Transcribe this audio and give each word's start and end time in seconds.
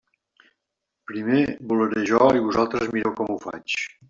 Primer 1.11 1.43
volaré 1.73 2.07
jo 2.13 2.23
i 2.41 2.45
vosaltres 2.49 2.91
mireu 2.97 3.15
com 3.23 3.35
ho 3.37 3.41
faig. 3.47 3.81